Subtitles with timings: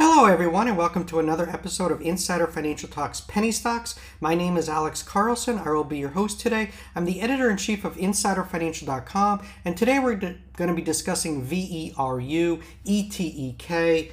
[0.00, 3.98] Hello, everyone, and welcome to another episode of Insider Financial Talks Penny Stocks.
[4.20, 5.58] My name is Alex Carlson.
[5.58, 6.70] I will be your host today.
[6.94, 11.44] I'm the editor in chief of InsiderFinancial.com, and today we're d- going to be discussing
[11.44, 14.12] VERU, ETEK,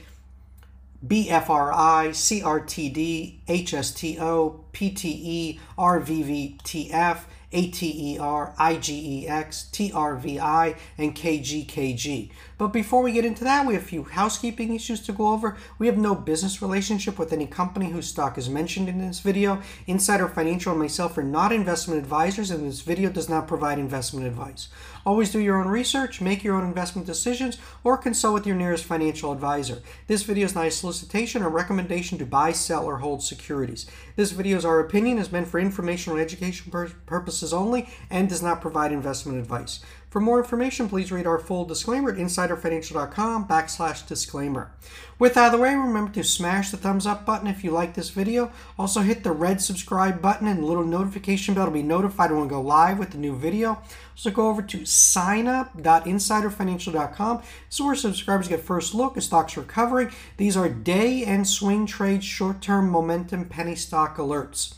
[1.05, 7.19] BFRI, CRTD, HSTO, PTE, RVVTF,
[7.53, 12.31] ATER, IGEX, TRVI, and KGKG.
[12.57, 15.57] But before we get into that, we have a few housekeeping issues to go over.
[15.77, 19.61] We have no business relationship with any company whose stock is mentioned in this video.
[19.87, 24.25] Insider Financial and myself are not investment advisors, and this video does not provide investment
[24.25, 24.69] advice.
[25.05, 28.85] Always do your own research, make your own investment decisions, or consult with your nearest
[28.85, 29.81] financial advisor.
[30.07, 33.85] This video is not a solicitation or recommendation to buy, sell, or hold securities.
[34.15, 36.71] This video is our opinion, is meant for informational and education
[37.05, 39.81] purposes only, and does not provide investment advice.
[40.15, 44.71] For more information, please read our full disclaimer at insiderfinancial.com backslash disclaimer.
[45.19, 47.95] With out of the way, remember to smash the thumbs up button if you like
[47.95, 48.53] this video.
[48.79, 52.47] Also hit the red subscribe button and little notification bell to be notified when we
[52.47, 53.81] go live with the new video.
[54.15, 57.37] So go over to signup.insiderfinancial.com.
[57.39, 60.11] This is where subscribers get first look at stocks recovering.
[60.37, 64.75] These are day and swing trade short-term momentum penny stock alerts.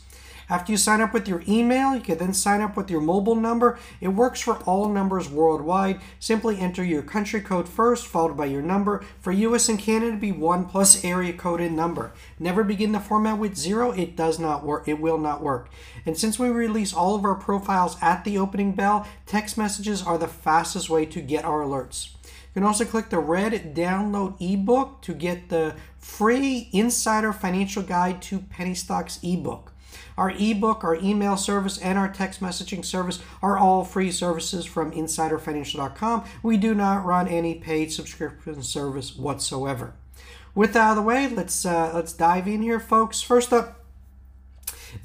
[0.50, 3.34] After you sign up with your email, you can then sign up with your mobile
[3.34, 3.78] number.
[4.00, 6.00] It works for all numbers worldwide.
[6.18, 9.04] Simply enter your country code first, followed by your number.
[9.20, 12.12] For US and Canada, be one plus area code and number.
[12.38, 13.90] Never begin the format with zero.
[13.90, 14.88] It does not work.
[14.88, 15.68] It will not work.
[16.06, 20.16] And since we release all of our profiles at the opening bell, text messages are
[20.16, 22.14] the fastest way to get our alerts.
[22.24, 28.22] You can also click the red download ebook to get the free Insider Financial Guide
[28.22, 29.72] to Penny Stocks ebook.
[30.16, 34.92] Our ebook, our email service, and our text messaging service are all free services from
[34.92, 36.24] insiderfinancial.com.
[36.42, 39.94] We do not run any paid subscription service whatsoever.
[40.54, 43.22] With that out of the way, let's uh, let's dive in here, folks.
[43.22, 43.84] First up,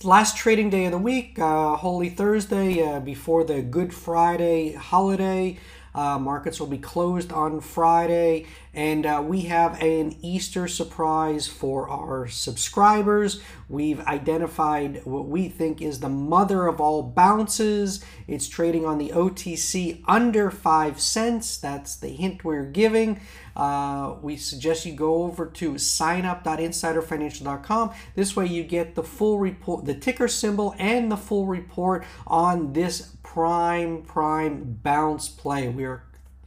[0.03, 5.60] last trading day of the week, uh, Holy Thursday, uh, before the Good Friday holiday.
[5.95, 11.89] Uh, markets will be closed on Friday, and uh, we have an Easter surprise for
[11.89, 13.42] our subscribers.
[13.70, 18.04] We've identified what we think is the mother of all bounces.
[18.27, 21.58] It's trading on the OTC under 5 cents.
[21.58, 23.21] That's the hint we're giving.
[23.55, 27.92] Uh, we suggest you go over to signup.insiderfinancial.com.
[28.15, 32.73] This way, you get the full report, the ticker symbol, and the full report on
[32.73, 35.67] this prime, prime bounce play.
[35.67, 36.04] We are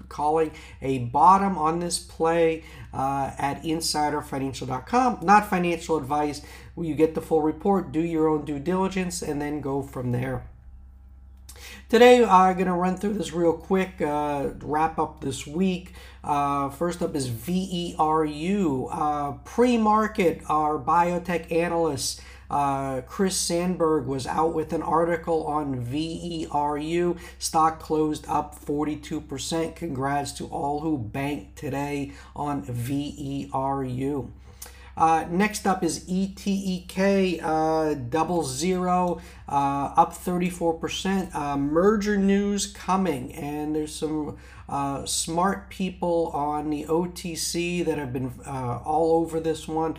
[0.09, 2.63] calling a bottom on this play
[2.95, 5.19] uh, at insiderfinancial.com.
[5.21, 6.43] Not financial advice.
[6.81, 10.49] You get the full report, do your own due diligence, and then go from there.
[11.89, 15.93] Today, I'm going to run through this real quick, uh, wrap up this week.
[16.23, 18.89] Uh, first up is VERU.
[18.93, 22.21] Uh, Pre market, our biotech analysts.
[22.51, 27.19] Uh, Chris Sandberg was out with an article on VERU.
[27.39, 29.75] Stock closed up 42%.
[29.75, 34.31] Congrats to all who banked today on VERU.
[34.97, 41.35] Uh, next up is ETEK uh, double zero, uh, up 34%.
[41.35, 48.13] Uh, merger news coming, and there's some uh, smart people on the OTC that have
[48.13, 49.97] been uh, all over this one.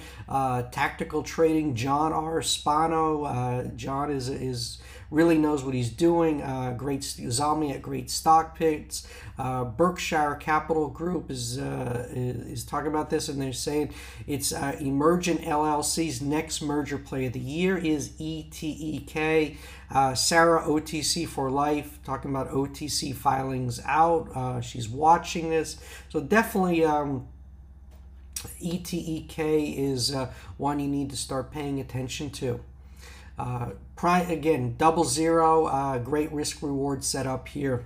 [0.72, 2.41] tactical trading, John R.
[2.41, 3.72] Spano.
[3.75, 4.79] John is is
[5.09, 6.41] really knows what he's doing.
[6.41, 9.07] Uh, great Zalmi at Great Stock Picks.
[9.38, 13.94] Uh, Berkshire Capital Group is, uh, is talking about this, and they're saying
[14.25, 19.57] it's uh, Emergent LLC's next merger play of the year is ETEK.
[19.90, 24.29] Uh, Sarah OTC for Life talking about OTC filings out.
[24.35, 25.78] Uh, she's watching this,
[26.09, 26.84] so definitely.
[26.84, 27.28] Um,
[28.62, 32.59] ETEK is uh, one you need to start paying attention to.
[33.38, 37.85] Uh, prime, again, double zero, uh, great risk reward setup here.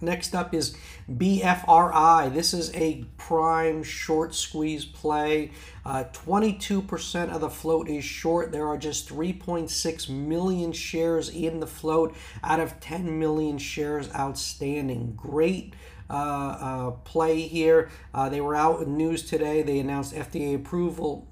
[0.00, 0.76] Next up is
[1.10, 2.32] BFRI.
[2.32, 5.50] This is a prime short squeeze play.
[5.84, 8.52] Uh, 22% of the float is short.
[8.52, 12.14] There are just 3.6 million shares in the float
[12.44, 15.14] out of 10 million shares outstanding.
[15.16, 15.74] Great
[16.08, 17.90] uh, uh, play here.
[18.14, 19.62] Uh, they were out in news today.
[19.62, 21.26] They announced FDA approval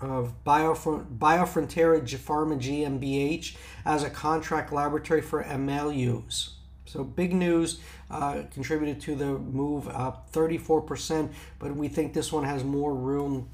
[0.00, 6.50] of Biofrontera Pharma GmbH as a contract laboratory for Ameluz.
[6.86, 7.80] So big news
[8.10, 13.50] uh, contributed to the move up 34%, but we think this one has more room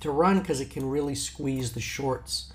[0.00, 2.52] to run because it can really squeeze the shorts.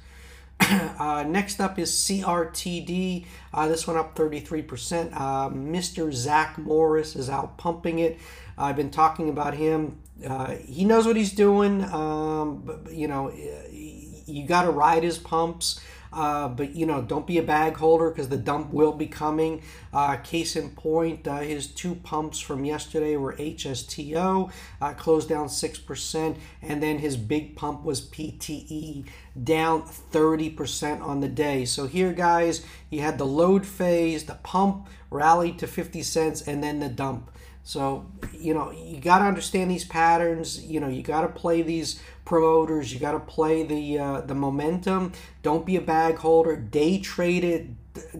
[0.99, 3.25] uh, next up is CRTD.
[3.53, 5.13] Uh, this one up 33%.
[5.13, 6.13] Uh, Mr.
[6.13, 8.19] Zach Morris is out pumping it.
[8.57, 9.97] I've been talking about him
[10.27, 11.83] uh, he knows what he's doing.
[11.85, 15.79] Um, but, you know, you got to ride his pumps.
[16.13, 19.61] Uh, but you know, don't be a bag holder because the dump will be coming.
[19.93, 25.47] Uh, case in point, uh, his two pumps from yesterday were HSTO, uh, closed down
[25.47, 29.05] six percent, and then his big pump was PTE,
[29.41, 31.65] down 30% on the day.
[31.65, 36.63] So here, guys, you had the load phase, the pump rallied to 50 cents, and
[36.63, 37.31] then the dump.
[37.63, 40.63] So, you know, you got to understand these patterns.
[40.63, 42.93] You know, you got to play these promoters.
[42.93, 45.13] You got to play the uh, the momentum.
[45.43, 46.55] Don't be a bag holder.
[46.55, 47.67] Day trade it.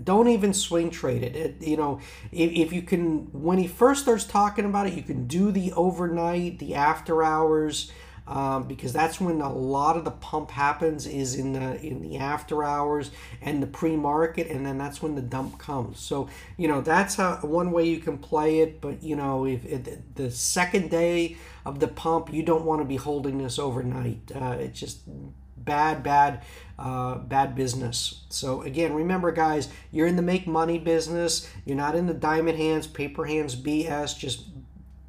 [0.03, 1.35] Don't even swing trade it.
[1.35, 1.99] it you know,
[2.31, 5.71] if, if you can, when he first starts talking about it, you can do the
[5.73, 7.91] overnight, the after hours
[8.27, 12.17] um, because that's when a lot of the pump happens is in the in the
[12.17, 15.99] after hours and the pre-market and then that's when the dump comes.
[15.99, 19.65] So you know that's how one way you can play it but you know if,
[19.65, 24.31] if the second day of the pump you don't want to be holding this overnight.
[24.33, 25.01] Uh, it's just
[25.57, 26.43] bad bad
[26.79, 28.21] uh, bad business.
[28.29, 31.49] So again remember guys you're in the make money business.
[31.65, 34.43] You're not in the diamond hands paper hands bs just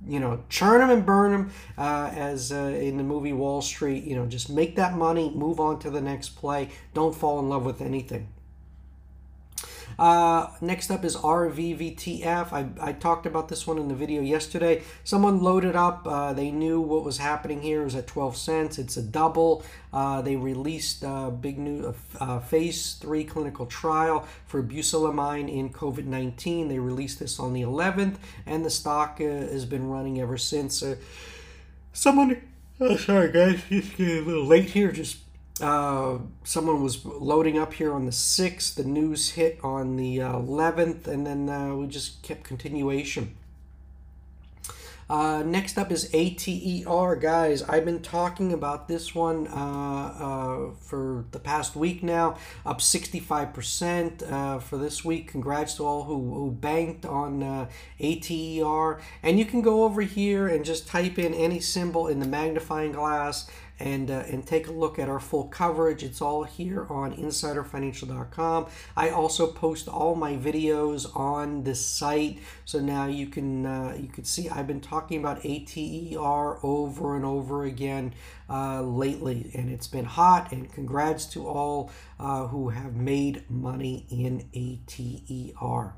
[0.07, 4.05] you know, churn them and burn them, uh, as uh, in the movie Wall Street.
[4.05, 6.71] You know, just make that money, move on to the next play.
[6.95, 8.29] Don't fall in love with anything.
[9.99, 12.53] Uh, next up is RVVTF.
[12.53, 14.83] I, I talked about this one in the video yesterday.
[15.05, 16.07] Someone loaded up.
[16.07, 17.83] Uh, they knew what was happening here.
[17.83, 18.79] It was at 12 cents.
[18.79, 19.65] It's a double.
[19.93, 25.53] Uh, they released a uh, big new uh, uh, phase three clinical trial for bucillamine
[25.53, 26.69] in COVID-19.
[26.69, 28.17] They released this on the 11th,
[28.47, 30.83] and the stock has been running ever since.
[31.93, 32.41] someone,
[32.81, 34.93] oh, sorry guys, it's getting a little late here.
[34.93, 35.19] Just
[35.61, 38.75] uh, someone was loading up here on the 6th.
[38.75, 43.37] The news hit on the 11th, and then uh, we just kept continuation.
[45.13, 47.63] Uh, next up is ATER, guys.
[47.65, 54.33] I've been talking about this one uh, uh, for the past week now, up 65%
[54.33, 55.29] uh, for this week.
[55.29, 57.69] Congrats to all who, who banked on uh,
[58.01, 59.03] ATER.
[59.23, 62.93] And you can go over here and just type in any symbol in the magnifying
[62.93, 63.51] glass
[63.83, 66.03] and uh, and take a look at our full coverage.
[66.03, 68.67] It's all here on insiderfinancial.com.
[68.97, 74.09] I also post all my videos on the site, so now you can uh, you
[74.09, 78.15] can see I've been talking about ATER over and over again
[78.49, 80.53] uh, lately, and it's been hot.
[80.53, 81.91] And congrats to all
[82.21, 85.95] uh, who have made money in ATER.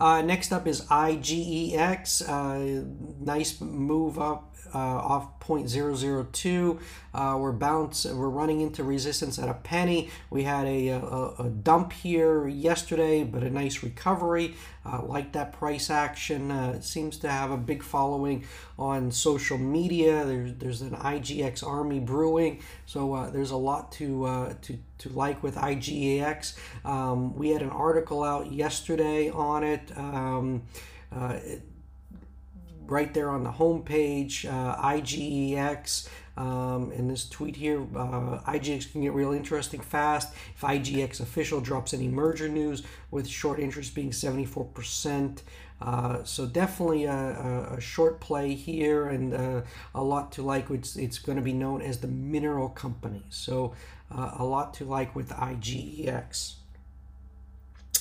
[0.00, 2.28] Uh, next up is IGEX.
[2.28, 2.84] Uh,
[3.20, 6.80] nice move up uh, off 0.002.
[7.14, 8.04] Uh, we're bounce.
[8.04, 10.10] We're running into resistance at a penny.
[10.30, 14.54] We had a, a, a dump here yesterday, but a nice recovery.
[14.84, 16.50] Uh, like that price action.
[16.50, 18.44] Uh, seems to have a big following
[18.78, 20.24] on social media.
[20.24, 25.08] There's there's an IGX army brewing, so uh, there's a lot to uh, to to
[25.10, 26.56] like with IGEX.
[26.86, 29.87] Um, we had an article out yesterday on it.
[29.96, 30.62] Um,
[31.14, 31.38] uh,
[32.88, 36.08] right there on the homepage, uh, IGEX.
[36.36, 40.32] Um, and this tweet here, uh, IGX can get real interesting fast.
[40.54, 45.42] If IGX official drops any merger news, with short interest being 74%.
[45.80, 49.62] Uh, so definitely a, a, short play here and uh,
[49.94, 50.70] a lot to like.
[50.70, 53.24] It's, it's going to be known as the mineral company.
[53.30, 53.74] So
[54.10, 56.54] uh, a lot to like with IGEX.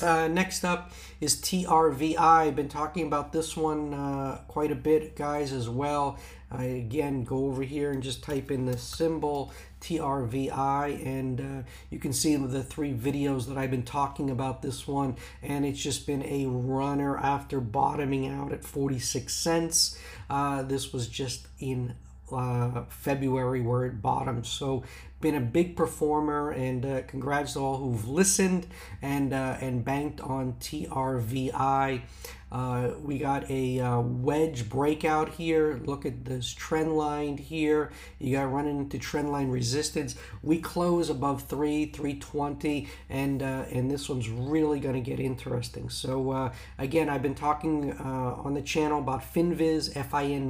[0.01, 2.17] Uh, next up is TRVI.
[2.19, 6.17] I've been talking about this one uh, quite a bit, guys, as well.
[6.49, 9.51] I again go over here and just type in the symbol
[9.81, 14.87] TRVI, and uh, you can see the three videos that I've been talking about this
[14.87, 15.17] one.
[15.41, 19.99] And it's just been a runner after bottoming out at 46 cents.
[20.29, 21.95] Uh, this was just in
[22.31, 24.45] uh, February where it bottomed.
[24.45, 24.83] So
[25.19, 28.67] been a big performer, and uh, congrats to all who've listened
[29.01, 32.01] and uh, and banked on TRVI.
[32.49, 35.81] Uh, we got a uh, wedge breakout here.
[35.83, 37.91] Look at this trend line here.
[38.19, 40.15] You got running into trend line resistance.
[40.41, 45.89] We close above 3, 320, and uh, and this one's really going to get interesting.
[45.89, 50.49] So uh, again, I've been talking uh, on the channel about Finviz, F-I-N-V-I-Z.com.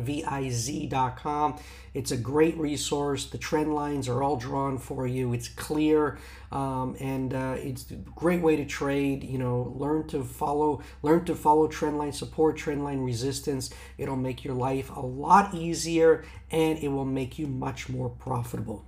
[1.94, 3.26] It's a great resource.
[3.26, 5.34] The trend lines are all drawn for you.
[5.34, 6.20] It's clear
[6.52, 9.24] um, and it's a great way to trade.
[9.24, 13.70] You know, learn to follow, learn to follow trend line support, trend line resistance.
[13.98, 18.86] It'll make your life a lot easier, and it will make you much more profitable.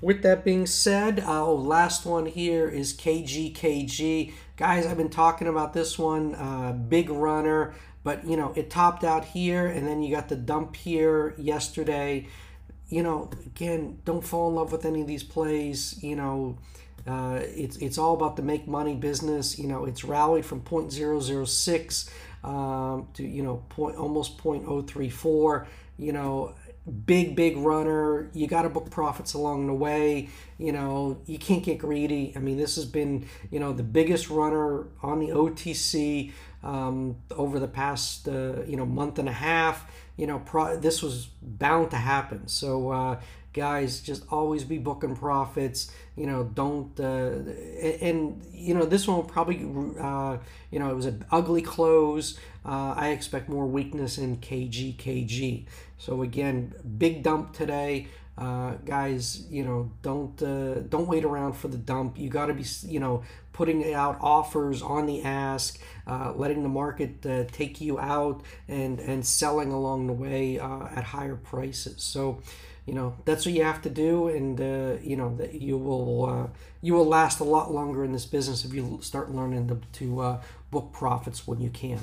[0.00, 4.32] With that being said, uh, oh, last one here is KGKG.
[4.56, 6.34] Guys, I've been talking about this one.
[6.34, 10.36] Uh, big runner but you know it topped out here and then you got the
[10.36, 12.28] dump here yesterday
[12.88, 16.56] you know again don't fall in love with any of these plays you know
[17.06, 22.10] uh, it's it's all about the make money business you know it's rallied from 0.006
[22.44, 25.66] um, to you know point almost 0.034
[25.98, 26.54] you know
[27.06, 31.62] big big runner you got to book profits along the way you know you can't
[31.62, 32.32] get greedy.
[32.36, 36.32] I mean this has been you know the biggest runner on the otc
[36.62, 39.90] um, over the past uh, you know month and a half.
[40.16, 42.48] You know pro- this was bound to happen.
[42.48, 43.20] So uh,
[43.54, 47.30] guys just always be booking profits you know don't uh,
[48.00, 49.58] and you know this one will probably
[50.00, 50.36] uh,
[50.70, 52.38] you know it was an ugly close.
[52.66, 55.66] Uh, i expect more weakness in kgkg kg
[55.98, 58.08] so again big dump today.
[58.36, 62.18] Uh, guys you know don't uh, don't wait around for the dump.
[62.18, 66.68] You got to be you know putting out offers on the ask uh, letting the
[66.68, 72.02] market uh, take you out and and selling along the way uh, at higher prices.
[72.02, 72.40] So
[72.86, 76.26] you know that's what you have to do and uh, you know that you will
[76.26, 76.46] uh,
[76.82, 80.20] you will last a lot longer in this business if you start learning to, to
[80.20, 82.00] uh, book profits when you can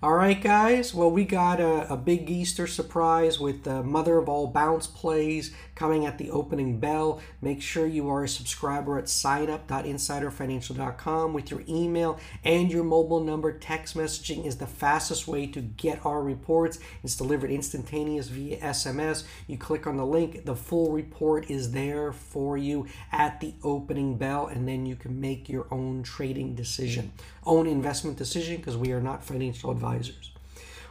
[0.00, 0.94] all right, guys.
[0.94, 5.52] Well, we got a, a big Easter surprise with the mother of all bounce plays
[5.74, 7.20] coming at the opening bell.
[7.42, 13.50] Make sure you are a subscriber at signup.insiderfinancial.com with your email and your mobile number.
[13.50, 16.78] Text messaging is the fastest way to get our reports.
[17.02, 19.24] It's delivered instantaneous via SMS.
[19.48, 24.16] You click on the link, the full report is there for you at the opening
[24.16, 27.10] bell, and then you can make your own trading decision,
[27.48, 30.30] own investment decision, because we are not financial advisors.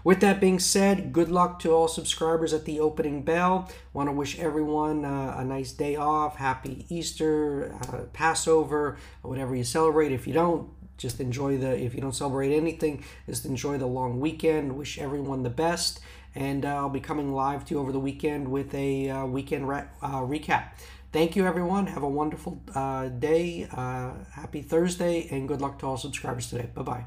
[0.04, 3.70] With that being said, good luck to all subscribers at the opening bell.
[3.94, 9.66] Want to wish everyone uh, a nice day off, happy Easter, uh, Passover, whatever you
[9.66, 10.12] celebrate.
[10.14, 14.20] If you don't, just enjoy the, if you don't celebrate anything, just enjoy the long
[14.22, 14.78] weekend.
[14.78, 16.00] Wish everyone the best.
[16.36, 19.68] And uh, I'll be coming live to you over the weekend with a uh, weekend
[19.68, 20.70] re- uh, recap.
[21.12, 21.88] Thank you, everyone.
[21.88, 23.68] Have a wonderful uh, day.
[23.72, 26.70] happy Thursday, and good luck to all subscribers today.
[26.74, 27.06] Bye bye.